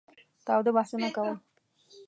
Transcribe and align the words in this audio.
تاوده 0.45 0.71
بحثونه 0.75 1.07
کول. 1.15 1.35